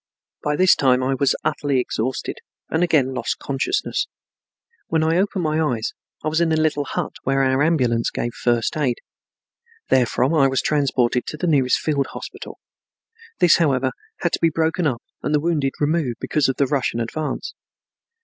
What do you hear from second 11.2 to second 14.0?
to the nearest field hospital. This, however,